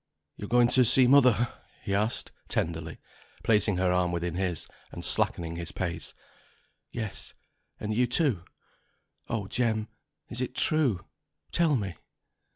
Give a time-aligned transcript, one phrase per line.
[0.35, 1.53] "You're going to see mother?"
[1.83, 2.97] he asked tenderly,
[3.43, 6.15] placing her arm within his, and slackening his pace.
[6.91, 7.35] "Yes,
[7.79, 8.43] and you too.
[9.29, 9.89] Oh, Jem,
[10.27, 11.05] is it true?
[11.51, 11.97] tell me."